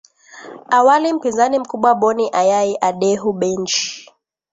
[0.77, 4.07] awali mpinzani mkubwa bonny ayai adeehu benji